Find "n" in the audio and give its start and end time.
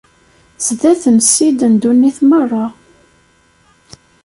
1.15-1.17, 1.69-1.73